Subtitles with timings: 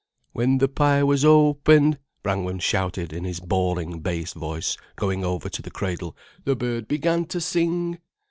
[0.33, 5.61] "When the pie was opened," Brangwen shouted in his bawling bass voice, going over to
[5.61, 7.99] the cradle, "the bird began to sing."